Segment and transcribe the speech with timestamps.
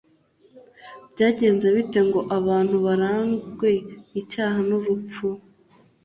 [1.13, 3.69] Byagenze bite ngo abantu baragwe
[4.21, 5.27] icyaha n’urupfu